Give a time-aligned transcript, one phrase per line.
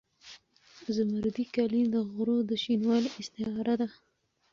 [0.95, 3.87] زمردي کالي د غرو د شینوالي استعاره ده.